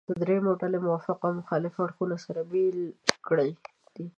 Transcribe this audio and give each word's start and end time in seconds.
درېیمې 0.21 0.53
ډلې 0.61 0.77
موافق 0.85 1.17
او 1.25 1.31
مخالف 1.39 1.73
اړخونه 1.83 2.15
سره 2.25 2.41
بېل 2.51 2.79
کړي 3.27 3.49
دي. 3.95 4.05